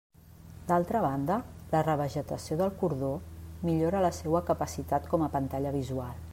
[0.69, 1.35] D'altra banda,
[1.75, 3.11] la revegetació del cordó
[3.69, 6.21] millora la seua capacitat com a pantalla visual.